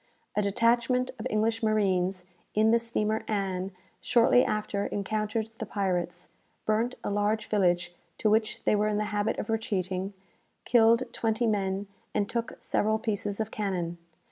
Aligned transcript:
"A 0.35 0.41
detachment 0.41 1.11
of 1.19 1.27
English 1.29 1.61
marines, 1.61 2.25
in 2.55 2.71
the 2.71 2.79
steamer 2.79 3.23
'Ann,' 3.27 3.69
shortly 3.99 4.43
after 4.43 4.87
encountered 4.87 5.51
the 5.59 5.65
pirates, 5.67 6.29
burnt 6.65 6.95
a 7.03 7.11
large 7.11 7.45
village 7.45 7.93
to 8.17 8.27
which 8.27 8.63
they 8.63 8.75
were 8.75 8.87
in 8.87 8.97
the 8.97 9.05
habit 9.13 9.37
of 9.37 9.51
retreating, 9.51 10.13
killed 10.65 11.03
twenty 11.13 11.45
men, 11.45 11.85
and 12.15 12.27
took 12.27 12.53
several 12.57 12.97
pieces 12.97 13.39
of 13.39 13.51
cannon. 13.51 13.99